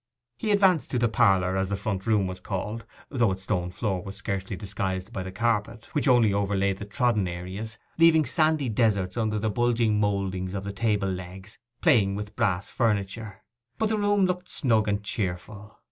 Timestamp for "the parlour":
0.97-1.55